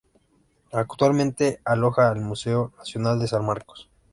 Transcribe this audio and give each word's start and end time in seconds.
Actualmente 0.71 1.61
aloja 1.63 2.09
al 2.09 2.21
Museo 2.21 2.73
Nacional 2.79 3.19
de 3.19 3.27
San 3.27 3.45
Carlos. 3.45 3.87